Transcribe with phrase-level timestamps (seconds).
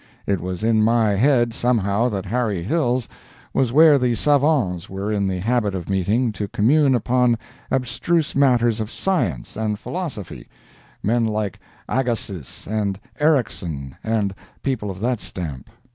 [0.25, 3.07] It was in my head somehow that Harry Hill's
[3.53, 7.37] was where the savants were in the habit of meeting to commune upon
[7.69, 14.33] abstruse matters of science and philosophy—men like Agassiz and Ericsson and
[14.63, 15.69] people of that stamp.